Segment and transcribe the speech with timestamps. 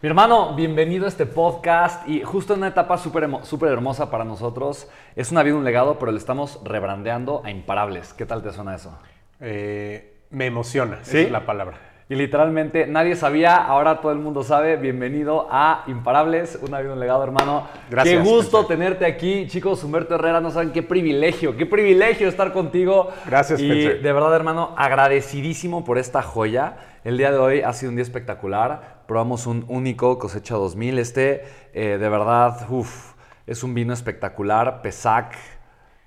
[0.00, 4.24] Mi hermano, bienvenido a este podcast y justo en una etapa súper súper hermosa para
[4.24, 4.88] nosotros.
[5.16, 8.14] Es una vida, un legado, pero le estamos rebrandeando a Imparables.
[8.14, 8.96] ¿Qué tal te suena eso?
[9.40, 11.18] Eh, me emociona, ¿Sí?
[11.18, 11.78] esa es la palabra.
[12.08, 14.76] Y literalmente nadie sabía, ahora todo el mundo sabe.
[14.76, 17.66] Bienvenido a Imparables, una vida, un legado, hermano.
[17.90, 19.82] Gracias, Qué gusto tenerte aquí, chicos.
[19.82, 23.10] Humberto Herrera, no saben qué privilegio, qué privilegio estar contigo.
[23.26, 26.76] Gracias, Y de verdad, hermano, agradecidísimo por esta joya.
[27.02, 28.97] El día de hoy ha sido un día espectacular.
[29.08, 30.98] Probamos un único cosecha 2000.
[30.98, 33.14] Este, eh, de verdad, uff,
[33.46, 34.82] es un vino espectacular.
[34.82, 35.34] Pesac,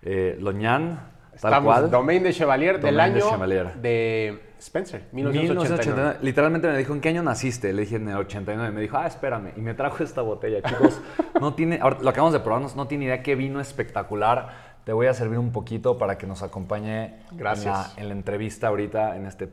[0.04, 1.90] eh, Loñán, tal Estamos cual.
[1.90, 3.74] Domaine de Chevalier del Domaine de año Chevalier.
[3.74, 5.40] de Spencer, 1989.
[5.42, 6.18] 1989.
[6.22, 7.74] Literalmente me dijo, ¿en qué año naciste?
[7.74, 8.72] Le dije, en el 89.
[8.72, 9.54] Me dijo, ah, espérame.
[9.58, 11.02] Y me trajo esta botella, chicos.
[11.40, 14.76] No tiene, ahora, lo acabamos de probarnos, no tiene idea qué vino espectacular.
[14.84, 17.66] Te voy a servir un poquito para que nos acompañe Gracias.
[17.66, 19.50] En, la, en la entrevista ahorita, en este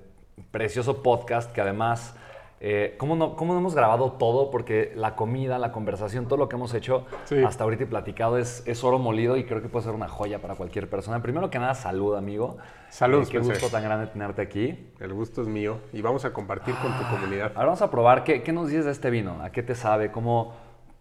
[0.51, 2.15] precioso podcast que además...
[2.61, 4.51] eh, ¿cómo, no, ¿Cómo no hemos grabado todo?
[4.51, 7.37] Porque la comida, la conversación, todo lo que hemos hecho Sí.
[7.45, 10.41] hasta ahorita y platicado es, es oro molido y creo que puede ser una joya
[10.41, 11.23] para cualquier persona.
[11.23, 12.57] Primero que nada, salud, amigo.
[12.91, 14.89] Salud, Eh, Qué gusto tan grande tenerte aquí.
[14.99, 17.53] El gusto es mío y vamos a compartir con tu comunidad.
[17.55, 18.25] Ahora vamos a probar.
[18.25, 19.41] ¿Qué, qué nos dices de este vino?
[19.43, 20.11] ¿A qué te sabe?
[20.11, 20.55] ¿Cómo,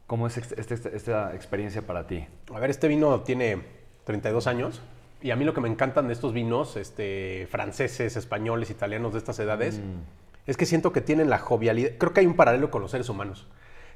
[0.05, 2.27] cómo es este- este- esta experiencia para ti?
[2.53, 3.64] A ver, este vino tiene
[4.03, 4.81] 32 años
[5.23, 9.17] y a mí lo que me encantan de estos vinos este, franceses, españoles, italianos de
[9.19, 9.81] estas edades
[10.48, 11.92] es que siento que tienen la jovialidad.
[11.98, 13.48] Creo que hay un paralelo con los seres humanos.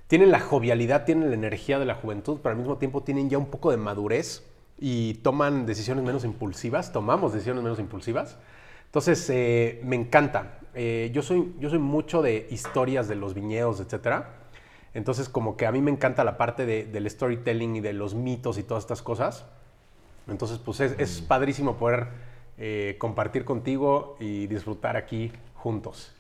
[0.08, 3.38] Tienen la jovialidad, tienen la energía de la juventud, pero al mismo tiempo tienen ya
[3.38, 4.44] un poco de madurez
[4.78, 8.38] y toman decisiones menos impulsivas, tomamos decisiones menos impulsivas.
[8.86, 10.60] Entonces, eh, me encanta.
[10.74, 14.34] Eh, yo, soy, yo soy mucho de historias de los viñedos, etcétera.
[14.94, 18.14] Entonces, como que a mí me encanta la parte de- del storytelling y de los
[18.14, 19.46] mitos y todas estas cosas.
[20.28, 22.08] Entonces, pues es, es padrísimo poder
[22.58, 26.14] eh, compartir contigo y disfrutar aquí juntos.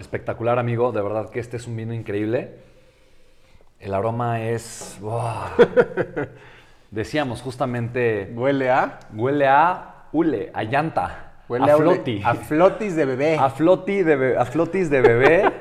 [0.00, 0.92] Espectacular, amigo.
[0.92, 2.56] De verdad que este es un vino increíble.
[3.78, 4.98] El aroma es...
[6.90, 8.32] Decíamos justamente...
[8.34, 8.98] Huele a...
[9.14, 12.20] Huele a hule, a llanta, Huele a a, floti.
[12.24, 13.36] A flotis de bebé.
[13.38, 15.52] a floti de be- a flotis de bebé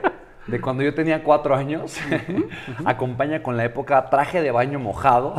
[0.48, 2.00] de cuando yo tenía cuatro años.
[2.86, 5.36] Acompaña con la época traje de baño mojado.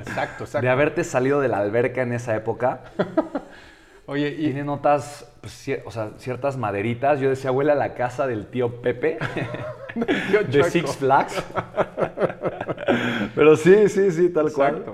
[0.00, 0.60] Exacto, exacto.
[0.60, 2.80] De haberte salido de la alberca en esa época.
[4.06, 7.20] Oye, y Tiene notas, pues, o sea, ciertas maderitas.
[7.20, 9.18] Yo decía, huele a la casa del tío Pepe
[10.32, 10.64] yo de.
[10.64, 11.42] Six Flags.
[13.34, 14.84] Pero sí, sí, sí, tal cual.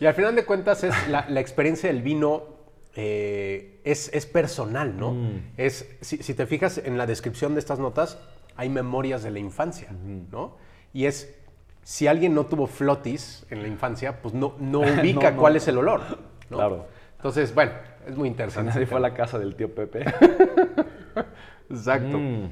[0.00, 2.52] Y al final de cuentas es la, la experiencia del vino
[2.94, 5.16] eh, es, es personal, ¿no?
[5.56, 8.18] Es, si, si te fijas en la descripción de estas notas,
[8.56, 9.88] hay memorias de la infancia,
[10.30, 10.56] ¿no?
[10.92, 11.34] Y es,
[11.82, 15.40] si alguien no tuvo flotis en la infancia, pues no, no ubica No, no.
[15.40, 16.02] cuál es el olor,
[16.50, 16.56] ¿no?
[16.56, 16.86] Claro.
[17.16, 17.72] Entonces, bueno,
[18.06, 18.72] es muy interesante.
[18.72, 20.04] nadie fue a la casa del tío Pepe.
[21.70, 22.18] Exacto.
[22.18, 22.48] Mm.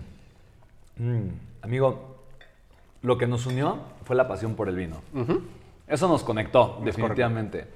[0.96, 1.30] Mm.
[1.62, 2.16] Amigo,
[3.02, 4.96] lo que nos unió fue la pasión por el vino.
[5.86, 7.66] Eso nos conectó, definitivamente.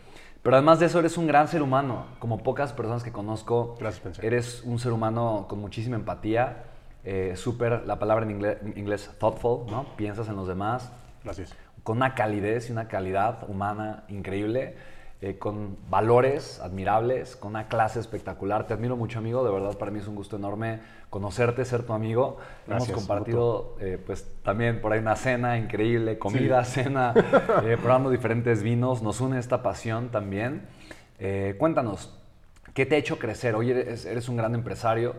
[0.43, 2.07] Pero además de eso, eres un gran ser humano.
[2.19, 6.65] Como pocas personas que conozco, Gracias, eres un ser humano con muchísima empatía.
[7.05, 9.85] eh, Súper, la palabra en inglés, en inglés, thoughtful, ¿no?
[9.97, 10.93] Piensas en los demás
[11.25, 11.55] Gracias.
[11.83, 14.77] con una calidez y una calidad humana increíble,
[15.25, 18.67] eh, con valores admirables, con una clase espectacular.
[18.67, 19.43] Te admiro mucho, amigo.
[19.43, 22.37] De verdad, para mí es un gusto enorme conocerte, ser tu amigo.
[22.67, 27.15] Gracias, Hemos compartido, eh, pues, también por ahí una cena increíble, comida, cena,
[27.65, 29.03] eh, probando diferentes vinos.
[29.03, 30.69] Nos une esta pasión también.
[31.57, 32.21] Cuéntanos,
[32.75, 33.55] ¿qué te ha hecho crecer?
[33.55, 35.15] Hoy eres, eres un gran empresario.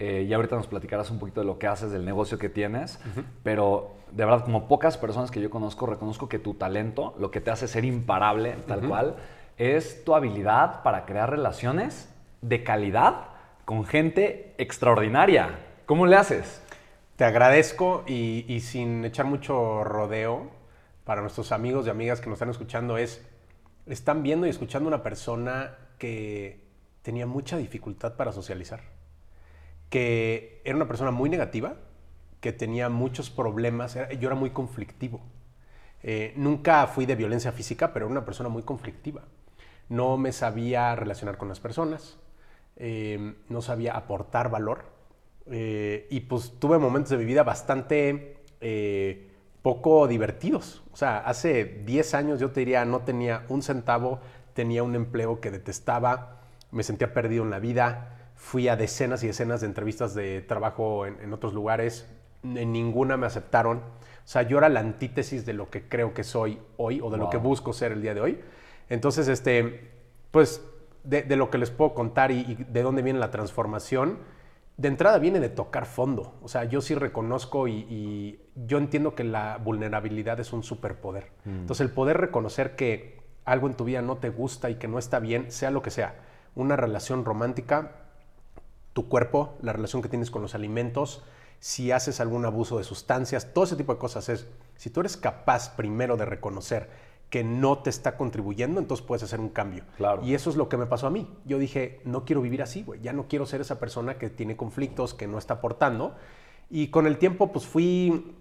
[0.00, 2.98] eh, y ahorita nos platicarás un poquito de lo que haces, del negocio que tienes,
[3.42, 7.42] pero de verdad, como pocas personas que yo conozco, reconozco que tu talento, lo que
[7.42, 9.16] te hace ser imparable, tal cual,
[9.60, 12.08] es tu habilidad para crear relaciones
[12.40, 13.26] de calidad
[13.66, 15.58] con gente extraordinaria.
[15.84, 16.62] ¿Cómo le haces?
[17.16, 20.50] Te agradezco y, sin echar mucho rodeo
[21.04, 23.22] para nuestros amigos y amigas que nos están escuchando es,
[23.84, 26.64] están viendo y escuchando una persona que
[27.02, 28.80] tenía mucha dificultad para socializar,
[29.90, 31.74] que era una persona muy negativa,
[32.40, 35.20] que tenía muchos problemas, yo era muy conflictivo.
[36.02, 39.24] Eh, nunca fui de violencia física, pero era una persona muy conflictiva.
[39.90, 42.18] No me sabía relacionar con las personas,
[42.76, 44.84] eh, no sabía aportar valor.
[45.52, 49.30] eh, y pues tuve momentos de mi vida bastante eh,
[49.62, 50.82] poco divertidos.
[50.92, 54.20] O sea, hace 10 años yo te diría, no tenía un centavo,
[54.54, 56.40] tenía un empleo que detestaba,
[56.70, 61.06] me sentía perdido en la vida, fui a decenas y decenas de entrevistas de trabajo
[61.06, 62.08] en, en otros lugares,
[62.44, 63.78] en ninguna me aceptaron.
[63.78, 67.18] O sea, yo era la antítesis de lo que creo que soy hoy o de
[67.18, 68.40] lo que busco ser el día de hoy.
[68.90, 69.90] Entonces, este,
[70.30, 70.62] pues,
[71.04, 74.18] de, de lo que les puedo contar y, y de dónde viene la transformación,
[74.76, 76.34] de entrada viene de tocar fondo.
[76.42, 81.32] O sea, yo sí reconozco y, y yo entiendo que la vulnerabilidad es un superpoder.
[81.44, 84.98] Entonces, el poder reconocer que algo en tu vida no te gusta y que no
[84.98, 86.14] está bien, sea lo que sea,
[86.54, 87.92] una relación romántica,
[88.92, 91.22] tu cuerpo, la relación que tienes con los alimentos,
[91.58, 95.16] si haces algún abuso de sustancias, todo ese tipo de cosas es, si tú eres
[95.16, 96.88] capaz primero de reconocer
[97.30, 99.84] que no te está contribuyendo, entonces puedes hacer un cambio.
[99.96, 100.22] Claro.
[100.24, 101.28] Y eso es lo que me pasó a mí.
[101.44, 103.00] Yo dije, no quiero vivir así, güey.
[103.00, 106.16] Ya no quiero ser esa persona que tiene conflictos, que no está aportando.
[106.68, 108.34] Y con el tiempo, pues fui,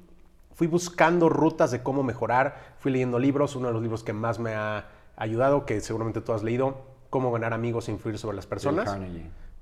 [0.55, 2.75] fui buscando rutas de cómo mejorar.
[2.79, 3.55] Fui leyendo libros.
[3.55, 7.31] Uno de los libros que más me ha ayudado, que seguramente tú has leído, Cómo
[7.31, 8.95] ganar amigos e influir sobre las personas.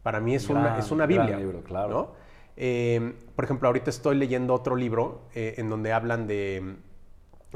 [0.03, 1.37] Para mí es, Gran- una, es una Biblia.
[1.37, 1.89] libro, claro.
[1.89, 2.11] ¿no?
[2.57, 6.75] Eh, por ejemplo, ahorita estoy leyendo otro libro eh, en donde hablan de,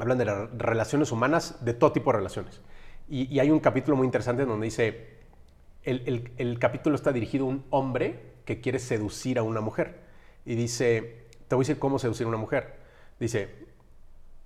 [0.02, 2.60] hablan de las relaciones humanas, de todo tipo de relaciones.
[3.08, 5.08] Y, hay un capítulo muy interesante donde dice,
[5.84, 10.00] el, el- el capítulo está dirigido a un hombre que quiere seducir a una mujer.
[10.44, 12.74] Y dice, te voy a decir cómo seducir a una mujer.
[13.20, 13.48] Dice,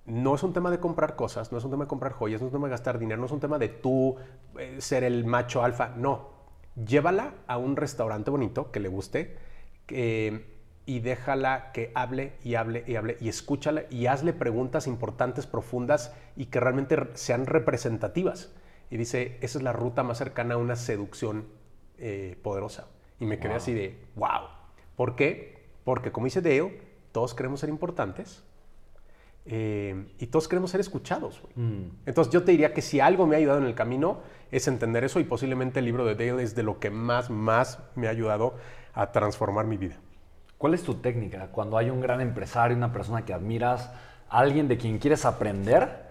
[0.06, 2.46] no es un tema de comprar cosas, no es un tema de comprar joyas, no
[2.46, 4.16] es un tema de gastar dinero, no es un tema de tú
[4.58, 6.30] eh, ser el macho alfa, no.
[6.76, 9.36] Llévala a un restaurante bonito que le guste
[9.86, 10.55] que-
[10.86, 16.14] y déjala que hable y hable y hable y escúchala y hazle preguntas importantes, profundas
[16.36, 18.52] y que realmente re- sean representativas.
[18.88, 21.46] Y dice, esa es la ruta más cercana a una seducción
[21.98, 22.86] eh, poderosa.
[23.18, 23.56] Y me quedé Wow.
[23.56, 24.48] así de, wow.
[24.94, 25.64] ¿Por qué?
[25.84, 26.80] Porque como dice Dale,
[27.10, 28.44] todos queremos ser importantes,
[29.48, 31.40] eh, y todos queremos ser escuchados.
[31.54, 31.82] Mm.
[32.06, 35.04] Entonces yo te diría que si algo me ha ayudado en el camino es entender
[35.04, 38.10] eso y posiblemente el libro de Dale es de lo que más, más me ha
[38.10, 38.54] ayudado
[38.92, 39.96] a transformar mi vida.
[40.58, 43.90] ¿Cuál es tu técnica cuando hay un gran empresario, una persona que admiras,
[44.28, 46.06] alguien de quien quieres aprender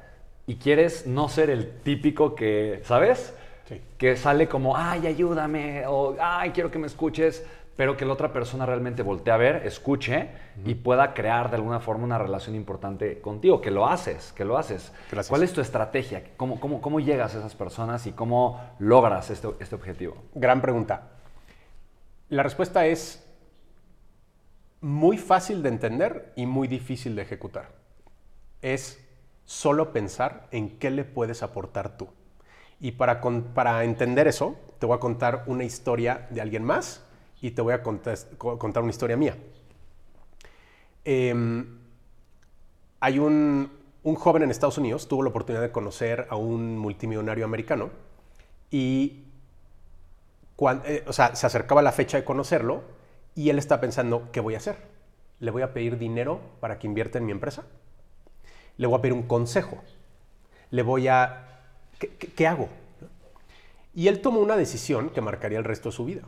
[0.45, 3.33] y quieres no ser el típico que, ¿sabes?
[3.67, 3.81] Sí.
[3.97, 7.43] Que sale como, ay, ayúdame, o ay, quiero que me escuches,
[7.75, 10.29] pero que la otra persona realmente voltee a ver, escuche
[10.63, 14.57] y pueda crear de alguna forma una relación importante contigo, que lo haces, que lo
[14.57, 14.93] haces.
[15.11, 15.29] Gracias.
[15.29, 16.23] ¿Cuál es tu estrategia?
[16.37, 20.15] ¿Cómo, cómo, cómo llegas a esas personas y cómo logras este, este objetivo?
[20.35, 21.09] Gran pregunta.
[22.29, 23.24] La respuesta es
[24.85, 27.71] muy fácil de entender y muy difícil de ejecutar.
[28.61, 28.99] Es
[29.45, 32.09] solo pensar en qué le puedes aportar tú.
[32.79, 33.19] Y para,
[33.55, 37.03] para entender eso, te voy a contar una historia de alguien más
[37.41, 39.37] y te voy a contar una historia mía.
[41.05, 41.65] Em,
[42.99, 43.71] hay un,
[44.03, 47.89] un joven en Estados Unidos, tuvo la oportunidad de conocer a un multimillonario americano
[48.71, 49.23] y
[50.55, 52.83] cuan- eh, o sea, se acercaba la fecha de conocerlo
[53.35, 54.77] y él está pensando, ¿qué voy a hacer?
[55.39, 57.65] ¿Le voy a pedir dinero para que invierta en mi empresa?
[58.77, 59.83] ¿Le voy a pedir un consejo?
[60.71, 61.61] ¿Le voy a...
[61.99, 62.69] ¿Qué, hago?
[63.93, 66.23] Y él tomó una decisión que marcaría el resto de su vida.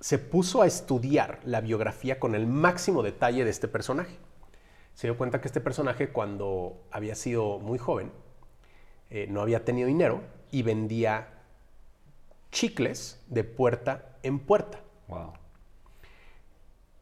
[0.00, 4.16] Se puso a estudiar la biografía con el máximo detalle de este personaje.
[4.94, 8.12] Se dio cuenta que este personaje, cuando había sido muy joven,
[9.10, 11.28] eh, no había tenido dinero y vendía
[12.50, 14.80] chicles de puerta en puerta.
[15.08, 15.32] Wow.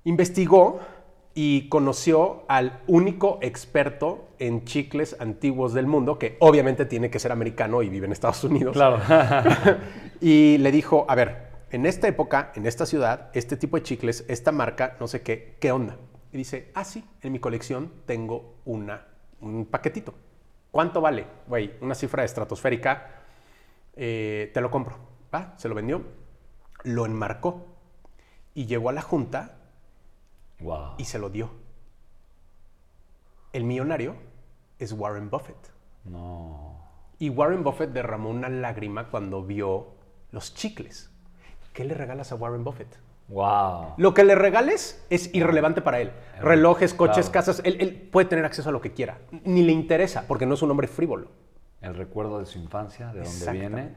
[0.04, 0.80] Investigó
[1.34, 7.32] y conoció al único experto en chicles antiguos del mundo, que obviamente tiene que ser
[7.32, 8.74] americano y vive en Estados Unidos.
[8.74, 9.00] Claro.
[10.20, 14.24] Y le dijo, a ver, en esta época, en esta ciudad, este tipo de chicles,
[14.28, 15.98] esta marca, no sé qué, ¿qué onda?
[16.32, 19.06] Y dice, ah, sí, en mi colección tengo una,
[19.40, 20.14] un paquetito.
[20.70, 21.26] ¿Cuánto vale?
[21.46, 23.22] Güey, una cifra estratosférica,
[23.96, 24.96] eh, te lo compro.
[25.34, 26.02] Va, se lo vendió,
[26.84, 27.66] lo enmarcó
[28.54, 29.58] y llegó a la junta
[30.64, 30.94] wow.
[30.98, 31.50] y se lo dio.
[33.52, 34.16] El millonario
[34.78, 35.72] es Warren Buffett.
[36.04, 36.80] No.
[37.18, 39.94] Y Warren Buffett derramó una lágrima cuando vio
[40.32, 41.10] los chicles.
[41.72, 42.98] ¿Qué le regalas a Warren Buffett?
[43.28, 43.94] Wow.
[43.96, 46.12] Lo que le regales es irrelevante para él.
[46.40, 47.32] Relojes, coches, Claro.
[47.32, 49.18] casas, él, él puede tener acceso a lo que quiera.
[49.44, 51.28] Ni le interesa porque no es un hombre frívolo.
[51.80, 53.94] El recuerdo de su infancia, de dónde viene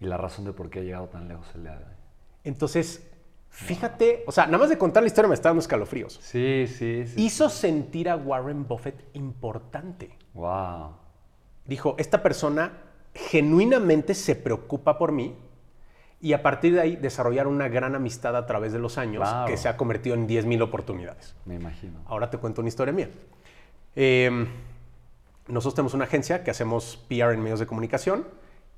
[0.00, 1.90] y la razón de por qué ha llegado tan lejos el día de hoy.
[2.44, 3.06] Entonces,
[3.56, 6.18] fíjate, o sea, nada más de contar la historia me está dando escalofríos.
[6.22, 7.14] Sí, sí, sí.
[7.24, 10.16] Hizo sentir a Warren Buffett importante.
[10.34, 10.92] Wow.
[11.64, 12.72] Dijo, esta persona
[13.14, 15.34] genuinamente se preocupa por mí
[16.20, 19.56] y a partir de ahí desarrollar una gran amistad a través de los años que
[19.56, 21.34] se ha convertido en 10.000 oportunidades.
[21.46, 22.00] Me imagino.
[22.06, 23.08] Ahora te cuento una historia mía.
[23.94, 24.46] Eh,
[25.48, 28.26] nosotros tenemos una agencia que hacemos PR en medios de comunicación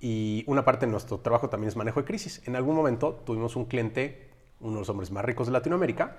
[0.01, 2.43] y una parte de nuestro trabajo también es manejo de crisis.
[2.47, 4.28] En algún momento tuvimos un cliente,
[4.61, 6.17] uno de los hombres más ricos de Latinoamérica,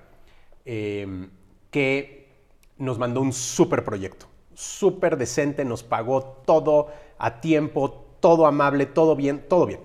[0.66, 1.30] eh,
[1.72, 2.20] que
[2.78, 9.16] nos mandó un súper proyecto, súper decente, nos pagó todo a tiempo, todo amable, todo
[9.16, 9.82] bien, todo bien.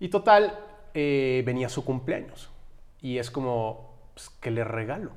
[0.00, 0.58] Y total,
[0.92, 2.50] eh, venía su cumpleaños.
[3.00, 5.12] Y es como, pues, ¿qué le regalo?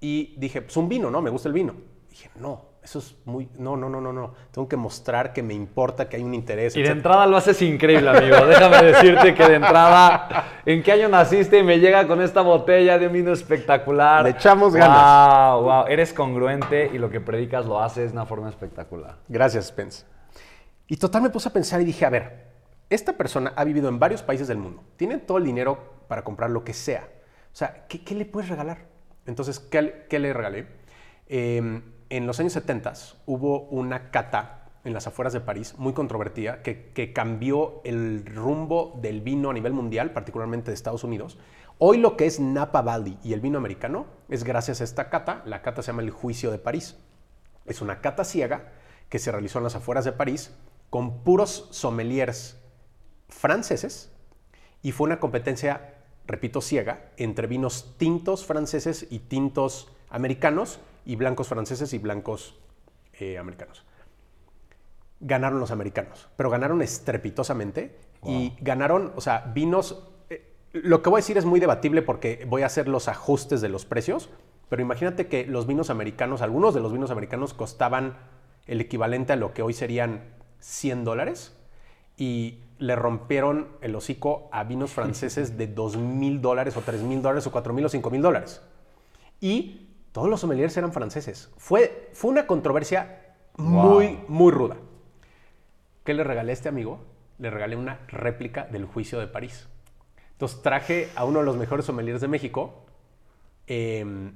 [0.00, 1.22] Y dije, pues un vino, ¿no?
[1.22, 1.74] Me gusta el vino.
[2.10, 3.48] Dije, no, eso es muy...
[3.56, 4.34] No, no, no, no, no.
[4.50, 6.76] Tengo que mostrar que me importa, que hay un interés.
[6.76, 8.44] Y de entrada lo haces increíble, amigo.
[8.44, 11.58] Déjame decirte que de entrada, ¿en qué año naciste?
[11.58, 14.22] Y me llega con esta botella de un vino espectacular.
[14.24, 15.54] Le echamos ganas.
[15.54, 15.86] Wow, wow.
[15.88, 19.16] Eres congruente y lo que predicas lo haces de una forma espectacular.
[19.28, 20.04] Gracias, Spence.
[20.86, 22.52] Y total me puse a pensar y dije, a ver,
[22.90, 24.84] esta persona ha vivido en varios países del mundo.
[24.96, 27.08] Tiene todo el dinero para comprar lo que sea.
[27.50, 28.86] O sea, ¿qué, le puedes regalar?
[29.24, 30.83] Entonces, ¿qué, qué le regalé?
[31.26, 32.92] Eh, en los años 70
[33.26, 39.22] hubo una cata en las afueras de París, muy controvertida, que, cambió el rumbo del
[39.22, 41.38] vino a nivel mundial, particularmente de Estados Unidos.
[41.78, 45.42] Hoy lo que es Napa Valley y el vino americano es gracias a esta cata.
[45.46, 46.96] La cata se llama el Juicio de París.
[47.64, 48.72] Es una cata ciega
[49.08, 50.54] que se realizó en las afueras de París
[50.90, 52.60] con puros sommeliers
[53.28, 54.12] franceses
[54.82, 55.94] y fue una competencia,
[56.26, 62.58] repito, ciega entre vinos tintos franceses y tintos americanos y blancos franceses y blancos
[63.14, 63.84] eh, americanos.
[65.20, 67.96] Ganaron los americanos, pero ganaron estrepitosamente
[68.26, 70.08] y ganaron, o sea, vinos...
[70.30, 73.60] Eh, lo que voy a decir es muy debatible porque voy a hacer los ajustes
[73.60, 74.30] de los precios,
[74.68, 78.16] pero imagínate que los vinos americanos, algunos de los vinos americanos costaban
[78.66, 80.22] el equivalente a lo que hoy serían
[80.60, 81.54] 100 dólares
[82.16, 87.22] y le rompieron el hocico a vinos franceses de 2 mil dólares o 3 mil
[87.22, 88.62] dólares o 4 mil o 5 mil dólares.
[89.40, 89.83] Y
[90.14, 91.50] todos los sommeliers eran franceses.
[91.56, 94.76] Fue, fue una controversia muy, muy ruda.
[96.04, 97.00] ¿Qué le regalé a este amigo?
[97.38, 99.66] Le regalé una réplica del juicio de París.
[100.30, 102.84] Entonces traje a uno de los mejores sommeliers de México
[103.66, 104.34] em,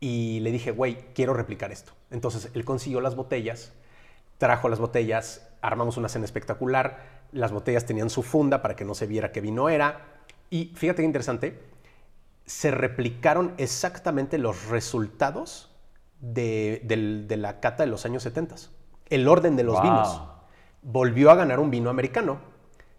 [0.00, 1.92] y le dije, güey, quiero replicar esto.
[2.10, 3.74] Entonces él consiguió las botellas,
[4.38, 7.26] trajo las botellas, armamos una cena espectacular.
[7.32, 10.22] Las botellas tenían su funda para que no se viera qué vino era.
[10.48, 11.60] Y fíjate qué interesante,
[12.46, 15.70] se replicaron exactamente los resultados
[16.20, 18.54] de, la cata de los años 70.
[19.08, 20.22] El orden de los vinos.
[20.82, 22.38] Volvió a ganar un vino americano.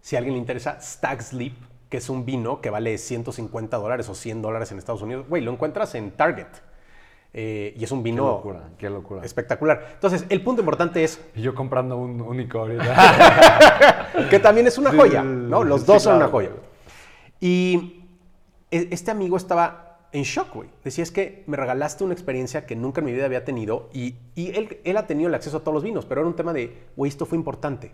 [0.02, 1.54] Si a alguien le interesa, Stag's Leap,
[1.90, 5.26] que es un vino que vale 150 dólares o 100 dólares en Estados Unidos.
[5.30, 6.48] Güey, lo encuentras en Target.
[7.34, 9.24] Eh, y es un vino qué locura, qué locura.
[9.24, 9.92] espectacular.
[9.94, 11.22] Entonces, el punto importante es...
[11.36, 12.66] Y yo comprando un único
[14.30, 15.64] que también es una joya, ¿no?
[15.64, 16.50] Los dos son una joya.
[17.40, 17.97] Y
[18.72, 20.70] este amigo estaba en shock, güey.
[20.84, 24.16] Decía, es que me regalaste una experiencia que nunca en mi vida había tenido y,
[24.36, 26.88] él, él, ha tenido el acceso a todos los vinos, pero era un tema de,
[26.96, 27.92] güey, esto fue importante.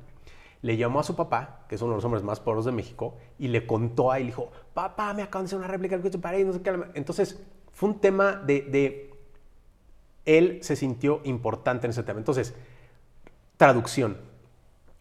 [0.62, 3.18] Le llamó a su papá, que es uno de los hombres más pobres de México,
[3.38, 6.40] y le contó a él, dijo, papá, me acaban de hacer una réplica del para
[6.40, 6.74] no sé qué.
[6.94, 7.42] Entonces,
[7.74, 9.12] fue un tema de, de,
[10.26, 12.20] él se sintió importante en ese tema.
[12.20, 12.54] Entonces,
[13.58, 14.18] traducción.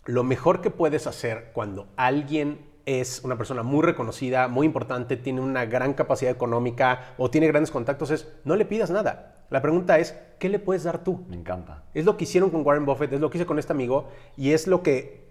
[0.05, 5.41] Lo mejor que puedes hacer cuando alguien es una persona muy reconocida, muy importante, tiene
[5.41, 9.45] una gran capacidad económica o tiene grandes contactos, es no le pidas nada.
[9.51, 11.25] La pregunta es, ¿qué le puedes dar tú?
[11.29, 11.85] Me encanta.
[11.95, 14.53] Es lo que hicieron con Warren Buffett, es lo que hice con este amigo y
[14.53, 15.23] es lo que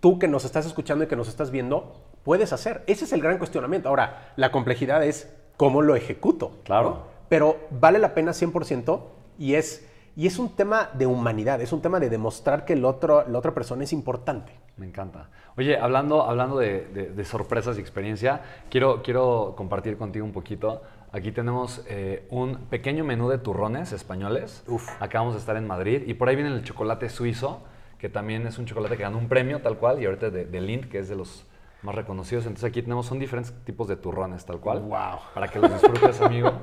[0.00, 2.82] tú que nos estás escuchando y que nos estás viendo puedes hacer.
[2.86, 3.88] Ese es el gran cuestionamiento.
[3.88, 6.58] Ahora, la complejidad es cómo lo ejecuto.
[6.64, 7.02] Claro.
[7.28, 9.00] Pero vale la pena 100%
[9.38, 9.84] y es
[10.18, 13.38] y es un tema de humanidad, es un tema de demostrar que el otro, la
[13.38, 14.50] otra persona es importante.
[14.78, 15.28] Me encanta.
[15.56, 20.82] Oye, hablando, hablando de, sorpresas y experiencia, quiero, quiero compartir contigo un poquito.
[21.12, 24.62] Aquí tenemos eh, un pequeño menú de turrones españoles.
[24.68, 24.88] Uf.
[25.00, 27.60] Acabamos de estar en Madrid y por ahí viene el chocolate suizo,
[27.98, 30.60] que también es un chocolate que ganó un premio tal cual, y ahorita de, de
[30.60, 31.44] Lind, que es de los
[31.82, 32.44] más reconocidos.
[32.46, 34.80] Entonces aquí tenemos, son diferentes tipos de turrones, tal cual.
[34.80, 35.18] ¡Wow!
[35.34, 36.52] Para que los disfrutes, amigo.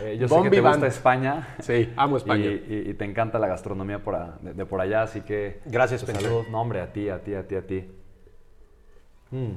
[0.00, 1.56] Eh, yo sé que te gusta España.
[1.58, 2.46] Sí, amo España.
[2.46, 5.60] Y, te encanta la gastronomía por de, por allá, así que...
[5.66, 6.48] Gracias, pues, Saludos.
[6.48, 7.90] No, hombre, a ti, a ti, a ti, a ti.
[9.32, 9.52] Mm.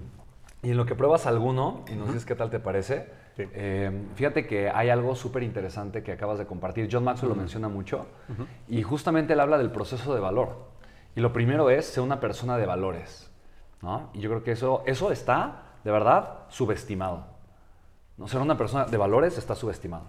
[0.63, 3.07] Y en lo que pruebas alguno, y nos dices qué tal te parece,
[3.37, 6.89] eh, fíjate que hay algo súper interesante que acabas de compartir.
[6.91, 8.07] John Maxwell lo menciona mucho,
[8.67, 10.71] y justamente él habla del proceso de valor.
[11.15, 13.32] Y lo primero es ser una persona de valores.
[14.13, 17.25] Y yo creo que eso, eso está, de verdad, subestimado.
[18.17, 18.27] ¿no?
[18.27, 20.05] Ser una persona de valores está subestimado.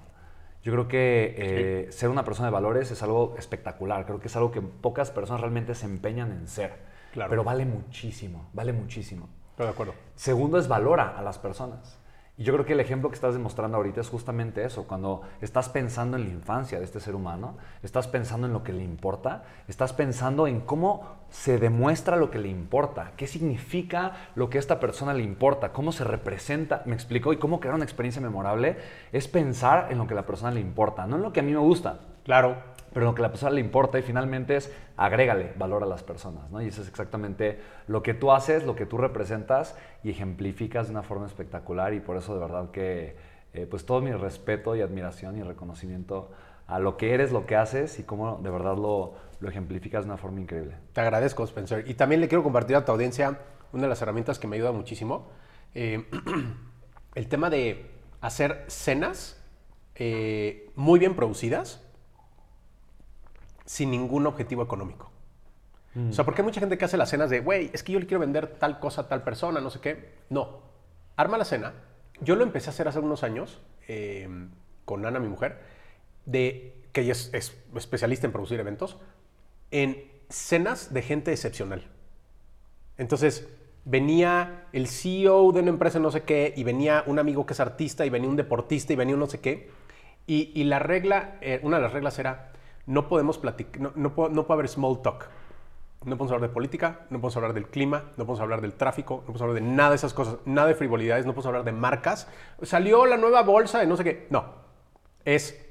[0.62, 4.07] Yo creo que eh, ser una persona de valores es algo espectacular.
[4.07, 6.73] Creo que es algo que pocas personas realmente se empeñan en ser.
[7.12, 7.31] Claro.
[7.31, 9.28] Pero vale muchísimo, vale muchísimo.
[9.50, 9.95] Estoy de acuerdo.
[10.14, 11.99] Segundo es valora a las personas.
[12.36, 15.68] Y yo creo que el ejemplo que estás demostrando ahorita es justamente eso, cuando estás
[15.68, 19.44] pensando en la infancia de este ser humano, estás pensando en lo que le importa,
[19.68, 24.60] estás pensando en cómo se demuestra lo que le importa, qué significa lo que a
[24.60, 28.78] esta persona le importa, cómo se representa, me explico, y cómo crear una experiencia memorable,
[29.12, 31.44] es pensar en lo que a la persona le importa, no en lo que a
[31.44, 32.00] mí me gusta.
[32.24, 36.02] Claro pero lo que la persona le importa y finalmente es agrégale valor a las
[36.02, 36.62] personas, ¿no?
[36.62, 40.92] Y eso es exactamente lo que tú haces, lo que tú representas y ejemplificas de
[40.92, 43.16] una forma espectacular y por eso de verdad que
[43.52, 46.30] eh, pues todo mi respeto y admiración y reconocimiento
[46.66, 50.10] a lo que eres, lo que haces y cómo de verdad lo, lo ejemplificas de
[50.10, 50.76] una forma increíble.
[50.92, 51.84] Te agradezco, Spencer.
[51.88, 53.40] Y también le quiero compartir a tu audiencia
[53.72, 55.28] una de las herramientas que me ayuda muchísimo.
[55.74, 56.08] Eh,
[57.14, 59.40] el tema de hacer cenas
[59.96, 61.83] eh, muy bien producidas
[63.64, 65.11] sin ningún objetivo económico.
[66.11, 68.00] O sea, porque hay mucha gente que hace las cenas de, güey, es que yo
[68.00, 70.09] le quiero vender tal cosa a tal persona, no sé qué.
[70.28, 70.61] No.
[71.14, 71.73] Arma la cena.
[72.21, 74.28] Yo lo empecé a hacer hace unos años eh,
[74.85, 75.61] con Ana, mi mujer,
[76.26, 78.99] de, que ella es, es especialista en producir eventos,
[79.71, 81.88] en cenas de gente excepcional.
[82.99, 83.49] Entonces,
[83.85, 87.61] venía el CEO de una empresa no sé qué, y venía un amigo que es
[87.61, 89.71] artista, y venía un deportista, y venía un no sé qué.
[90.26, 92.52] Y, y la regla, eh, una de las reglas era,
[92.86, 95.28] no podemos platicar, no, no, puedo, no puede haber small talk.
[96.04, 99.14] No podemos hablar de política, no podemos hablar del clima, no podemos hablar del tráfico,
[99.14, 101.72] no podemos hablar de nada de esas cosas, nada de frivolidades, no podemos hablar de
[101.72, 102.28] marcas.
[102.60, 104.26] Salió la nueva bolsa de no sé qué.
[104.28, 104.44] No.
[105.24, 105.66] Es,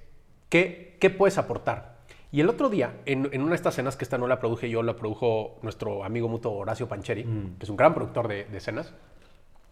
[0.50, 1.94] ¿qué, qué puedes aportar?
[2.32, 4.68] Y el otro día, en, en, una de estas cenas, que esta no la produje
[4.72, 7.58] yo, la produjo nuestro amigo mutuo Horacio Pancheri, mm.
[7.60, 8.92] que es un gran productor de, de cenas,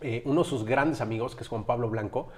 [0.01, 2.29] eh, uno de sus grandes amigos, que es Juan Pablo Blanco,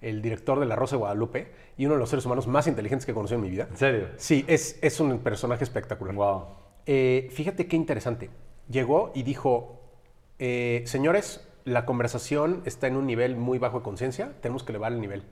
[0.00, 3.04] el director de La Rosa de Guadalupe y uno de los seres humanos más inteligentes
[3.04, 3.68] que he conocido en mi vida.
[3.70, 4.08] ¿En serio?
[4.16, 6.14] Sí, es, es un personaje espectacular.
[6.14, 6.44] Wow.
[6.86, 8.30] Eh, fíjate qué interesante.
[8.68, 9.80] Llegó y dijo,
[10.38, 14.92] eh, señores, la conversación está en un nivel muy bajo de conciencia, tenemos que elevar
[14.92, 15.24] el nivel.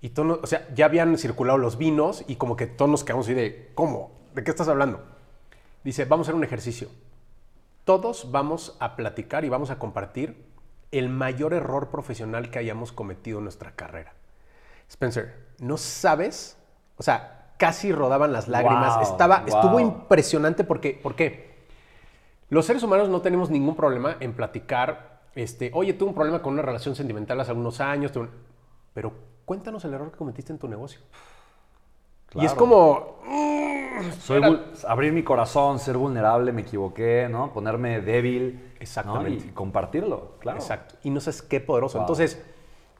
[0.00, 3.26] Y todos, o sea, ya habían circulado los vinos y como que todos nos quedamos
[3.26, 4.12] así de, ¿cómo?
[4.34, 5.04] ¿De qué estás hablando?
[5.84, 6.88] Dice, vamos a hacer un ejercicio.
[7.84, 10.49] Todos vamos a platicar y vamos a compartir
[10.92, 14.12] el mayor error profesional que hayamos cometido en nuestra carrera.
[14.88, 16.56] Spencer, no sabes,
[16.96, 18.94] o sea, casi rodaban las lágrimas.
[18.96, 19.48] Wow, Estaba, wow.
[19.48, 21.50] Estuvo impresionante porque, ¿por qué?
[22.48, 26.54] Los seres humanos no tenemos ningún problema en platicar, este, oye, tuve un problema con
[26.54, 28.30] una relación sentimental hace algunos años, un-
[28.92, 29.12] pero
[29.44, 31.00] cuéntanos el error que cometiste en tu negocio.
[32.34, 33.20] Y es como,
[34.20, 37.52] Soy Era- abrir mi corazón, ser vulnerable, me equivoqué, ¿no?
[37.52, 38.54] Ponerme débil.
[38.54, 38.70] ¿no?
[38.80, 39.46] Exactamente.
[39.48, 40.58] Y compartirlo, claro.
[40.58, 40.94] Exacto.
[41.02, 41.98] Y no sabes qué poderoso.
[41.98, 42.04] Wow.
[42.04, 42.42] Entonces,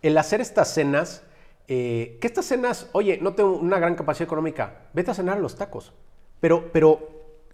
[0.03, 1.23] el hacer estas cenas,
[1.69, 5.41] eh, que estas cenas, oye, no tengo una gran capacidad económica, vete a cenar a
[5.41, 5.93] los tacos.
[6.41, 6.99] Pero, pero.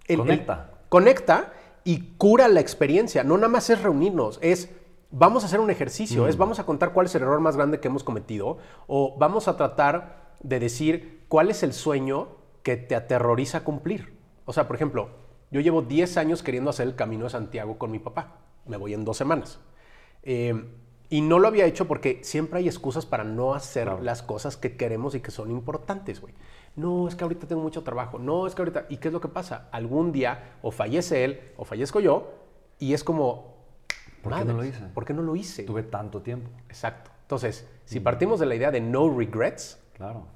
[0.08, 0.70] el- el- Conecta.
[0.88, 1.52] conecta
[1.84, 3.24] y cura la experiencia.
[3.24, 4.70] No nada más es reunirnos, es.
[5.10, 6.28] Vamos a hacer un ejercicio, Mm.
[6.28, 8.58] es vamos a contar cuál es el error más grande que hemos cometido
[8.88, 12.28] o vamos a tratar de decir cuál es el sueño
[12.66, 14.12] que te aterroriza cumplir.
[14.44, 15.10] O sea, por ejemplo,
[15.52, 18.38] yo llevo 10 años queriendo hacer el Camino de Santiago con mi papá.
[18.66, 19.60] Me voy en dos semanas.
[20.24, 20.68] Eh,
[21.08, 24.76] y no lo había hecho porque siempre hay excusas para no hacer las cosas que
[24.76, 26.34] queremos y que son importantes, güey.
[26.74, 28.18] No, es que ahorita tengo mucho trabajo.
[28.18, 28.86] No, es que ahorita...
[28.88, 29.68] ¿Y qué es lo que pasa?
[29.70, 32.34] Algún día o fallece él o fallezco yo
[32.80, 33.54] y es como...
[34.24, 34.80] ¿Por qué no lo hice?
[34.92, 35.62] ¿Por qué no lo hice?
[35.62, 36.50] Tuve tanto tiempo.
[36.68, 37.12] Exacto.
[37.22, 40.26] Entonces, si partimos de la idea de no regrets, Claro.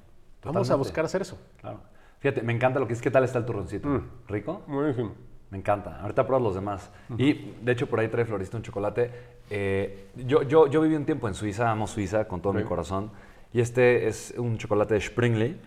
[0.45, 1.37] vamos a buscar hacer eso.
[1.59, 1.90] Claro.
[2.21, 3.01] Fíjate, me encanta lo que es.
[3.01, 3.89] ¿Qué tal está el turroncito?
[3.89, 4.01] Mm.
[4.29, 4.61] ¿Rico?
[4.67, 5.11] Buenísimo.
[5.49, 5.99] Me encanta.
[6.01, 6.89] Ahorita pruebas los demás.
[7.17, 9.11] Y de hecho, por ahí trae Florista un chocolate.
[9.49, 13.11] Eh, yo, yo, yo viví un tiempo en Suiza, amo Suiza con todo mi corazón.
[13.51, 15.59] Y este es un chocolate de Springly.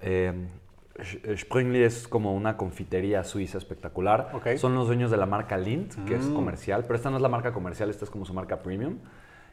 [0.00, 0.32] Eh,
[1.36, 4.30] Springly es como una confitería suiza espectacular.
[4.32, 4.56] Ok.
[4.56, 6.34] Son los dueños de la marca Lindt, que es Mm.
[6.34, 8.96] comercial, pero esta no es la marca comercial, esta es como su marca premium.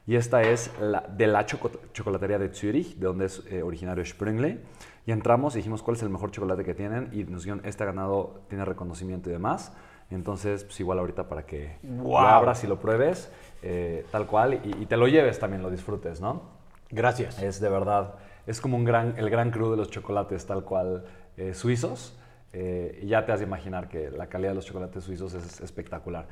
[0.08, 4.04] Y esta es la, de la choco- chocolatería de Zurich, de donde es eh, originario
[4.04, 4.60] Springly.
[5.08, 7.84] Y entramos y dijimos cuál es el mejor chocolate que tienen y nos dijeron, este
[7.84, 9.74] ha ganado, tiene reconocimiento y demás.
[10.12, 12.12] Entonces, pues igual ahorita para que Wow.
[12.12, 13.32] lo abras y lo pruebes,
[13.64, 16.44] eh, tal cual, y, y te lo lleves también, lo disfrutes, ¿no?
[16.92, 17.42] Gracias.
[17.42, 18.14] Es de verdad,
[18.46, 21.06] es como un gran, el gran crew de los chocolates tal cual
[21.38, 22.16] eh, suizos.
[22.54, 25.60] eh, y ya te has de imaginar que la calidad de los chocolates suizos es
[25.60, 26.28] espectacular.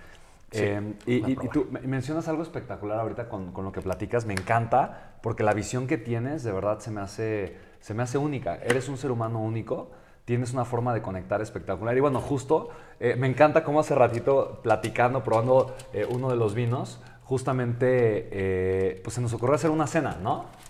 [0.53, 4.33] Sí, Eh, y, tú me- mencionas algo espectacular ahorita con, con lo que platicas, me
[4.33, 8.55] encanta, porque la visión que tienes de verdad se me hace, se me hace única.
[8.63, 9.89] Eres un ser humano único,
[10.25, 11.97] tienes una forma de conectar espectacular.
[11.97, 16.53] Y bueno, justo, eh, me encanta cómo hace ratito platicando, probando eh, uno de los
[16.53, 20.45] vinos, justamente eh, pues se nos ocurrió hacer una cena, ¿no?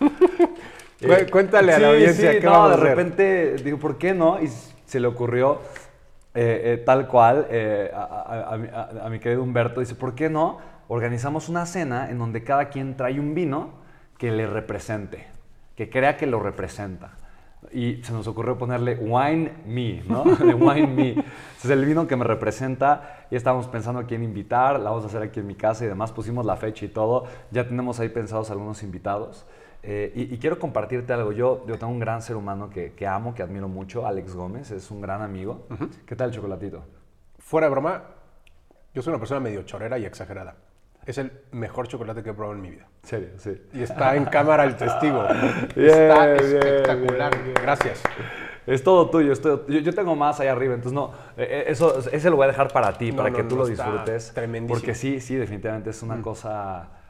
[1.00, 2.88] Cu- cuéntale a la audiencia sí, qué no, vamos de a hacer.
[2.96, 4.40] repente digo, ¿por qué no?
[4.42, 5.58] Y se le ocurrió
[6.34, 10.28] eh, eh, tal cual eh, a, a- a a- mi querido Humberto, dice, ¿por qué
[10.28, 10.58] no?
[10.88, 13.70] Organizamos una cena en donde cada quien trae un vino
[14.18, 15.26] que le represente,
[15.76, 17.12] que crea que lo representa.
[17.72, 20.22] Y se nos ocurrió ponerle Wine Me, ¿no?
[20.56, 21.10] Wine Me.
[21.56, 23.24] Es el vino que me representa.
[23.30, 25.88] Ya estábamos pensando a quién invitar, la vamos a hacer aquí en mi casa y
[25.88, 26.12] demás.
[26.12, 27.24] Pusimos la fecha y todo.
[27.50, 29.46] Ya tenemos ahí pensados algunos invitados.
[29.86, 31.32] Eh, y, y quiero compartirte algo.
[31.32, 34.70] Yo, yo tengo un gran ser humano que, que amo, que admiro mucho, Alex Gómez,
[34.70, 35.66] es un gran amigo.
[36.06, 36.82] ¿Qué tal chocolatito?
[37.38, 38.02] Fuera de broma,
[38.94, 40.54] yo soy una persona medio chorera y exagerada.
[41.04, 42.86] Es el mejor chocolate que he probado en mi vida.
[43.02, 43.60] Serio, sí.
[43.74, 45.22] Y está en cámara el testigo.
[45.76, 47.30] Bien, está espectacular.
[47.32, 47.56] bien, bien.
[47.62, 48.02] Gracias.
[48.66, 49.34] Es todo tuyo.
[49.34, 51.12] es todo- yo, yo tengo más allá arriba, entonces no.
[51.36, 53.48] eh, eh, Eso, ese lo voy a dejar para ti, No, para no, que no,
[53.50, 54.32] tú lo está disfrutes.
[54.32, 54.78] tremendísimo.
[54.80, 57.03] Porque sí, sí, definitivamente es una cosa eh,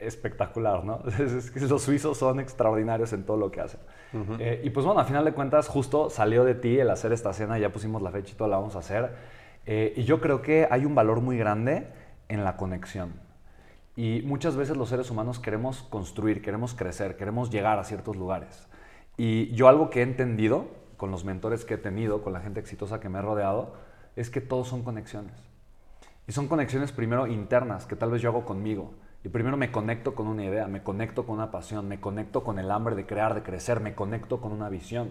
[0.00, 1.02] espectacular, ¿no?
[1.18, 3.80] Es- que los suizos son extraordinarios en todo lo que hacen.
[4.38, 7.32] Eh, y pues bueno, a final de cuentas, justo salió de ti el hacer esta
[7.32, 9.10] cena, ya pusimos la fecha y todo la vamos a hacer.
[9.66, 11.86] Eh, y yo creo que hay un valor muy grande
[12.28, 13.12] en la conexión.
[13.96, 18.66] Y muchas veces los seres humanos queremos construir, queremos crecer, queremos llegar a ciertos lugares.
[19.16, 20.66] Y yo algo que he entendido
[20.96, 23.74] con los mentores que he tenido, con la gente exitosa que me he rodeado,
[24.16, 25.34] es que todos son conexiones.
[26.26, 28.94] Y son conexiones primero internas, que tal vez yo hago conmigo.
[29.24, 32.58] Y primero me conecto con una idea, me conecto con una pasión, me conecto con
[32.58, 35.10] el hambre de crear, de crecer, me conecto con una visión.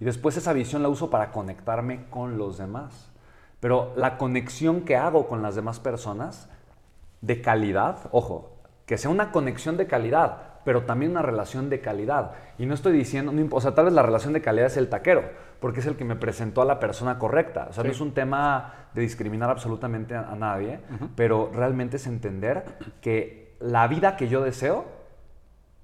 [0.00, 3.12] Y después esa visión la uso para conectarme con los demás.
[3.60, 6.48] Pero la conexión que hago con las demás personas
[7.20, 12.32] de calidad, ojo, que sea una conexión de calidad, pero también una relación de calidad.
[12.58, 15.22] Y no estoy diciendo, o sea, tal vez la relación de calidad es el taquero,
[15.60, 17.68] porque es el que me presentó a la persona correcta.
[17.70, 20.80] O sea, no es un tema de discriminar absolutamente a, a nadie,
[21.14, 22.64] pero realmente es entender
[23.00, 24.84] que la vida que yo deseo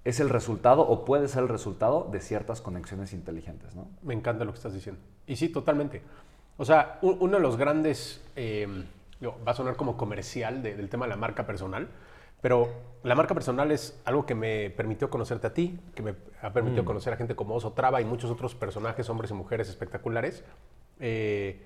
[0.04, 3.88] es el resultado o puede ser el resultado de ciertas conexiones inteligentes, ¿no?
[4.02, 5.00] Me encanta lo que estás diciendo.
[5.26, 6.02] Y sí, totalmente.
[6.56, 8.66] O sea, uno de los grandes, eh,
[9.20, 11.88] digo, va a sonar como comercial de- del tema de la marca personal,
[12.42, 12.68] pero
[13.02, 16.84] la marca personal es algo que me permitió conocerte a ti, que me ha permitido
[16.84, 20.44] conocer a gente como Oso Traba y muchos otros personajes, hombres y mujeres espectaculares.
[21.00, 21.62] eh,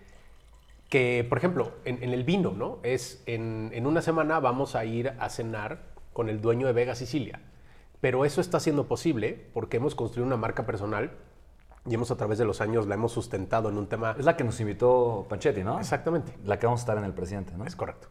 [0.88, 2.78] que, por ejemplo, en, en el vino, ¿no?
[2.84, 5.80] Es en, en una semana vamos a ir a cenar
[6.12, 7.40] con el dueño de Vega Sicilia.
[8.00, 11.10] Pero eso está siendo posible porque hemos construido una marca personal
[11.88, 14.14] y hemos a través de los años la hemos sustentado en un tema...
[14.18, 15.78] Es la que nos invitó Panchetti, ¿no?
[15.80, 17.64] Exactamente, La que vamos a estar en el presidente, ¿no?
[17.64, 18.08] es correcto.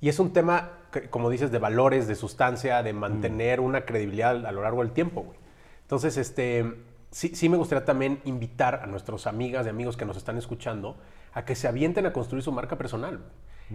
[0.00, 0.70] Y es un tema,
[1.10, 5.22] como dices, de valores, de sustancia, de mantener una credibilidad a lo largo del tiempo,
[5.22, 5.38] güey.
[5.82, 6.74] Entonces, este,
[7.10, 10.96] sí, sí me gustaría también invitar a nuestras amigas y amigos que nos están escuchando
[11.32, 13.20] a que se avienten a construir su marca personal.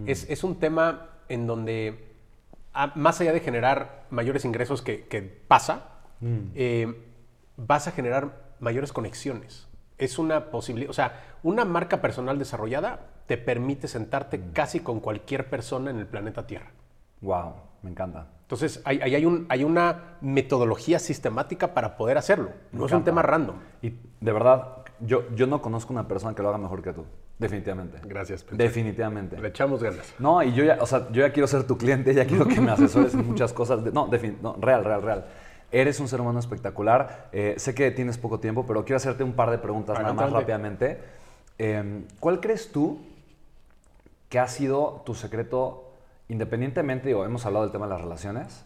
[0.05, 2.05] Es, es un tema en donde,
[2.73, 5.85] a- más allá de generar mayores ingresos que, que pasa,
[6.55, 6.93] eh,
[7.57, 9.67] vas a generar mayores conexiones.
[9.97, 15.49] Es una posibilidad, o sea, una marca personal desarrollada te permite sentarte casi con cualquier
[15.49, 16.71] persona en el planeta Tierra.
[17.21, 17.53] Wow,
[17.83, 18.27] me encanta.
[18.41, 22.49] Entonces, ahí hay, un, hay una metodología sistemática para poder hacerlo.
[22.73, 23.55] No es un tema random.
[23.81, 27.05] Y de verdad, yo, yo no conozco una persona que lo haga mejor que tú.
[27.39, 27.99] Definitivamente.
[28.03, 28.57] Gracias, Pencho.
[28.61, 29.39] Definitivamente.
[29.39, 30.13] Le echamos ganas.
[30.19, 32.59] No, y yo ya, o sea, yo ya quiero ser tu cliente, ya quiero que
[32.59, 33.83] me asesores en muchas cosas.
[33.83, 34.09] de- no,
[34.41, 35.25] no, real, real, real.
[35.71, 37.29] Eres un ser humano espectacular.
[37.31, 40.31] Eh, sé que tienes poco tiempo, pero quiero hacerte un par de preguntas nada más
[40.31, 40.99] rápidamente.
[41.57, 42.99] Eh, ¿Cuál crees tú
[44.31, 45.91] que ha sido tu secreto,
[46.29, 48.65] independientemente, digo, hemos hablado del tema de las relaciones,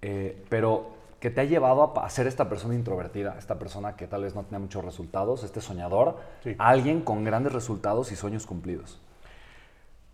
[0.00, 0.86] eh, pero
[1.20, 4.42] que te ha llevado a, ser esta persona introvertida, esta persona que tal vez no
[4.44, 6.56] tenía muchos resultados, este soñador, Sí.
[6.58, 8.98] alguien con grandes resultados y sueños cumplidos?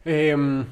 [0.04, 0.66] Em,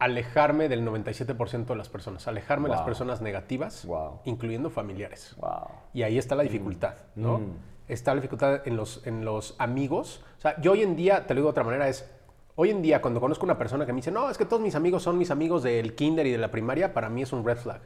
[0.00, 2.26] alejarme del 97% de las personas.
[2.26, 2.86] Alejarme de las Wow.
[2.86, 4.18] personas negativas, Wow.
[4.24, 5.36] incluyendo familiares.
[5.38, 5.68] Wow.
[5.94, 7.38] Y ahí está la dificultad, ¿no?
[7.38, 7.52] Mm.
[7.86, 10.24] Está la dificultad en los, en los amigos.
[10.38, 12.10] O sea, yo hoy en día, te lo digo de otra manera, es,
[12.56, 14.74] hoy en día cuando conozco una persona que me dice, no, es que todos mis
[14.74, 17.56] amigos son mis amigos del kinder y de la primaria, para mí es un red
[17.56, 17.80] flag.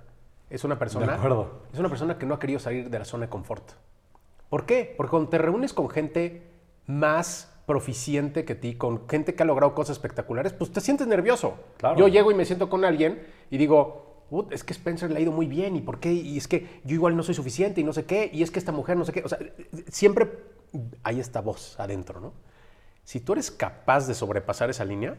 [0.50, 1.62] Es una persona, De acuerdo.
[1.72, 3.72] es una persona que no ha querido salir de la zona de confort.
[4.48, 4.94] ¿Por qué?
[4.96, 6.42] Porque cuando te reúnes con gente
[6.86, 11.54] más proficiente que ti, con gente que ha logrado cosas espectaculares, pues te sientes nervioso.
[11.78, 11.96] Claro.
[11.98, 15.20] Yo llego y me siento con alguien y digo, "Ut, es que Spencer le ha
[15.20, 17.84] ido muy bien y por qué, y es que yo igual no soy suficiente y
[17.84, 19.22] no sé qué, y es que esta mujer no sé qué.
[19.24, 19.38] O sea,
[19.88, 20.30] siempre
[21.02, 22.32] hay esta voz adentro, ¿no?
[23.06, 25.16] Si tú eres capaz de sobrepasar esa línea,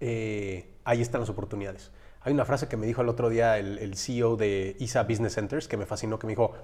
[0.00, 1.90] eh, ahí están las oportunidades.
[2.22, 5.34] Hay una frase que me dijo el otro día el, el CEO de ISA Business
[5.34, 6.54] Centers que me fascinó, que me dijo,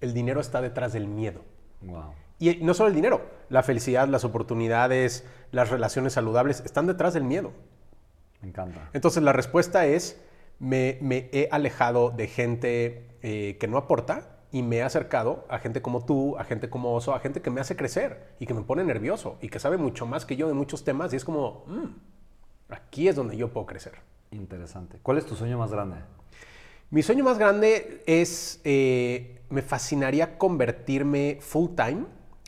[0.00, 1.44] el dinero está detrás del miedo.
[1.82, 2.12] Wow.
[2.40, 7.22] Y no solo el dinero, la felicidad, las oportunidades, las relaciones saludables están detrás del
[7.22, 7.52] miedo.
[8.42, 8.90] Me encanta.
[8.92, 10.20] Entonces la respuesta es,
[10.58, 15.58] me, me he alejado de gente eh, que no aporta y me he acercado a
[15.58, 18.54] gente como tú, a gente como Oso, a gente que me hace crecer y que
[18.54, 21.24] me pone nervioso y que sabe mucho más que yo de muchos temas y es
[21.24, 21.86] como, "Mm,
[22.70, 23.94] aquí es donde yo puedo crecer.
[24.30, 24.98] Interesante.
[25.02, 25.96] ¿Cuál es tu sueño más grande?
[26.90, 32.06] Mi sueño más grande es, eh, me fascinaría convertirme full time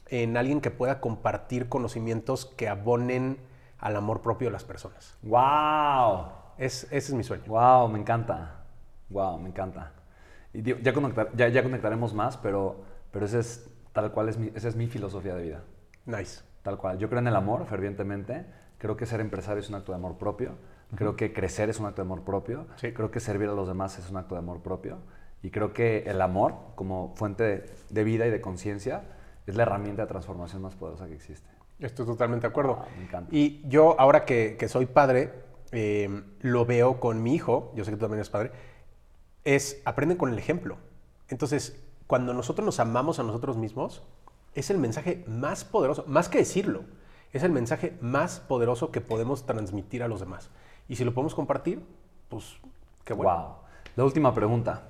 [0.09, 3.39] en alguien que pueda compartir conocimientos que abonen
[3.79, 5.17] al amor propio de las personas.
[5.23, 6.27] ¡Wow!
[6.59, 7.45] Es, ese es mi sueño.
[7.47, 7.89] ¡Wow!
[7.89, 8.65] Me encanta.
[9.11, 9.39] ¡Wow!
[9.39, 9.93] Me encanta.
[10.55, 14.39] Y digo, ya, conectar- ya, ya conectaremos más, pero, pero ese es tal cual es
[14.39, 15.65] mi, esa es mi filosofía de vida.
[16.07, 16.43] Nice.
[16.63, 16.99] Tal cual.
[16.99, 18.45] Yo creo en el amor fervientemente.
[18.79, 20.53] Creo que ser empresario es un acto de amor propio.
[20.95, 22.67] Creo que crecer es un acto de amor propio.
[22.77, 22.93] Sí.
[22.93, 24.99] Creo que servir a los demás es un acto de amor propio.
[25.43, 29.03] Y creo que el amor, como fuente de, de vida y de conciencia,
[29.47, 31.49] es la herramienta de transformación más poderosa que existe.
[31.81, 32.79] Estoy totalmente de acuerdo.
[32.81, 33.29] Ah, me encanta.
[33.35, 35.33] Y yo, ahora que, que soy padre,
[35.73, 38.53] eh, lo veo con mi hijo, yo sé que tú también eres padre,
[39.45, 40.77] es aprenden con el ejemplo.
[41.29, 44.03] Entonces, cuando nosotros nos amamos a nosotros mismos,
[44.55, 46.85] es el mensaje más poderoso, más que decirlo,
[47.33, 50.51] es el mensaje más poderoso que podemos transmitir a los demás.
[50.89, 51.83] Y si lo podemos compartir,
[52.29, 52.57] pues
[53.05, 53.33] qué bueno.
[53.33, 53.55] Wow.
[53.97, 54.83] La última pregunta.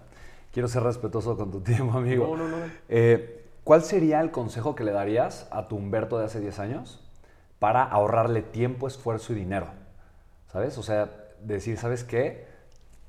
[0.53, 2.37] Quiero ser respetuoso con tu tiempo, amigo.
[2.37, 2.65] No, no, no.
[2.88, 7.01] Eh, ¿Cuál sería el consejo que le darías a tu Humberto de hace 10 años
[7.59, 9.69] para ahorrarle tiempo, esfuerzo y dinero?
[10.49, 10.77] ¿Sabes?
[10.79, 11.11] O sea,
[11.41, 12.52] decir, ¿sabes qué?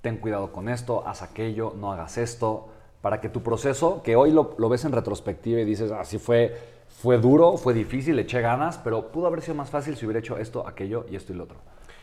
[0.04, 2.68] Ten cuidado con esto, haz aquello, no hagas esto,
[3.02, 6.58] para que tu proceso, que hoy lo, lo ves en retrospectiva y dices, así fue,
[6.90, 10.20] fue duro, fue difícil, le eché ganas, pero pudo haber sido más fácil si hubiera
[10.20, 11.60] hecho esto, aquello y esto y lo otro.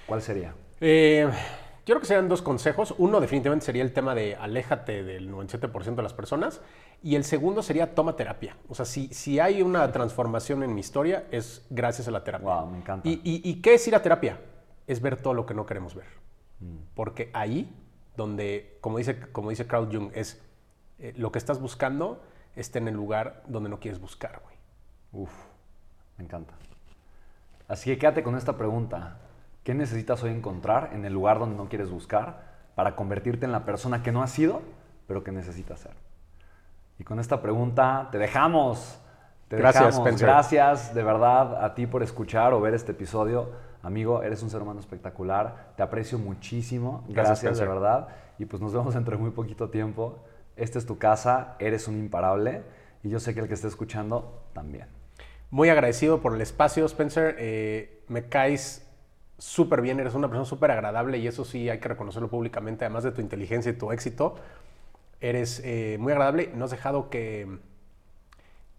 [0.06, 0.54] ¿Cuál sería?
[0.80, 1.28] Eh,
[1.84, 2.94] yo creo que serían dos consejos.
[2.96, 6.62] Uno definitivamente sería el tema de aléjate del 97% de las personas.
[7.02, 8.56] Y el segundo sería toma terapia.
[8.68, 12.48] O sea, si, si hay una transformación en mi historia es gracias a la terapia.
[12.48, 13.06] Wow, me encanta.
[13.06, 14.38] ¿Y, y, y qué es ir a terapia?
[14.86, 16.06] Es ver todo lo que no queremos ver.
[16.94, 17.74] Porque ahí,
[18.16, 20.42] donde, como dice, como dice Carl Jung, es
[20.98, 22.22] eh, lo que estás buscando
[22.56, 24.56] está en el lugar donde no quieres buscar, güey.
[25.12, 25.32] Uf,
[26.18, 26.54] me encanta.
[27.68, 29.18] Así que quédate con esta pregunta.
[29.64, 33.64] ¿Qué necesitas hoy encontrar en el lugar donde no quieres buscar para convertirte en la
[33.64, 34.62] persona que no has sido,
[35.06, 35.92] pero que necesitas ser?
[36.98, 39.00] Y con esta pregunta te dejamos.
[39.48, 40.06] Te Gracias, dejamos.
[40.06, 40.28] Spencer.
[40.28, 43.50] Gracias de verdad a ti por escuchar o ver este episodio.
[43.82, 45.72] Amigo, eres un ser humano espectacular.
[45.76, 47.04] Te aprecio muchísimo.
[47.08, 48.08] Gracias, Gracias, de verdad.
[48.38, 50.18] Y pues nos vemos dentro de muy poquito tiempo.
[50.56, 52.62] Esta es tu casa, eres un imparable.
[53.02, 54.86] Y yo sé que el que esté escuchando también.
[55.50, 57.36] Muy agradecido por el espacio, Spencer.
[57.38, 58.86] Eh, me caes
[59.38, 63.04] súper bien, eres una persona súper agradable y eso sí hay que reconocerlo públicamente, además
[63.04, 64.36] de tu inteligencia y tu éxito.
[65.20, 67.58] Eres eh, muy agradable, no has dejado que,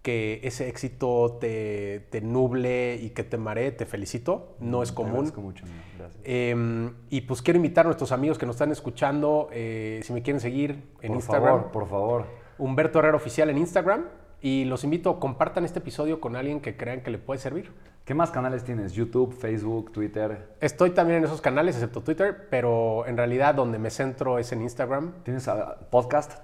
[0.01, 4.95] que ese éxito te, te nuble y que te maree, te felicito, no es Te
[4.95, 5.11] común.
[5.11, 5.79] agradezco mucho, amigo.
[5.97, 6.21] Gracias.
[6.25, 10.23] Eh, y pues quiero invitar a nuestros amigos que nos están escuchando, eh, si me
[10.23, 12.25] quieren seguir en por Instagram, favor, por favor.
[12.57, 14.05] Humberto Herrera Oficial en Instagram.
[14.43, 17.71] Y los invito, compartan este episodio con alguien que crean que le puede servir.
[18.05, 18.93] ¿Qué más canales tienes?
[18.93, 20.47] YouTube, Facebook, Twitter.
[20.59, 24.63] Estoy también en esos canales, excepto Twitter, pero en realidad donde me centro es en
[24.63, 25.13] Instagram.
[25.23, 26.41] ¿Tienes ah, podcast?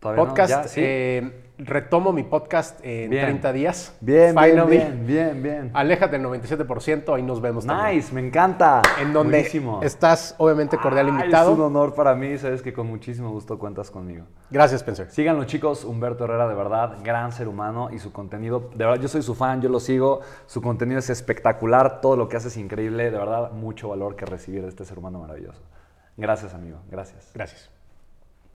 [0.00, 0.28] ¿Todavía no?
[0.28, 0.68] Podcast, ¿Ya?
[0.68, 0.80] ¿Sí?
[0.82, 3.24] eh, retomo mi podcast en Bien.
[3.24, 3.96] 30 días.
[4.02, 4.76] bien, bien, Finally.
[4.76, 5.70] bien, bien, bien.
[5.72, 7.96] Aléjate del 97%, ahí nos vemos también.
[7.96, 8.82] Nice, me encanta.
[9.00, 9.80] En donde Buenísimo.
[9.82, 11.52] estás obviamente cordial Ay, invitado.
[11.52, 14.26] Es un honor para mí, sabes que con muchísimo gusto cuentas conmigo.
[14.50, 15.10] Gracias, Spencer.
[15.10, 19.08] Síganlo chicos, Humberto Herrera de verdad, gran ser humano y su contenido, de verdad yo
[19.08, 22.56] soy su fan, yo lo sigo, su contenido es espectacular, todo lo que hace es
[22.58, 25.62] increíble, de verdad mucho valor que recibir de este ser humano maravilloso.
[26.18, 27.30] Gracias amigo, gracias.
[27.34, 27.75] Gracias.